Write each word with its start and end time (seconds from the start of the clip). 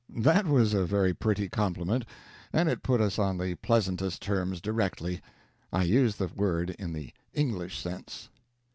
That 0.17 0.47
was 0.47 0.73
a 0.73 0.83
very 0.83 1.13
pretty 1.13 1.47
compliment, 1.47 2.05
and 2.51 2.67
it 2.67 2.81
put 2.81 2.99
us 3.01 3.19
on 3.19 3.37
the 3.37 3.53
pleasantest 3.53 4.19
terms 4.19 4.59
directly 4.59 5.21
I 5.71 5.83
use 5.83 6.15
the 6.15 6.25
word 6.25 6.71
in 6.79 6.91
the 6.93 7.13
English 7.35 7.77
sense. 7.79 8.29